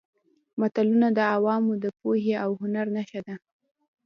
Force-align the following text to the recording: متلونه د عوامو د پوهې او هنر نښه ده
متلونه 0.59 1.07
د 1.17 1.19
عوامو 1.35 1.73
د 1.83 1.85
پوهې 1.99 2.33
او 2.43 2.49
هنر 2.61 2.85
نښه 2.95 3.19
ده 3.27 3.35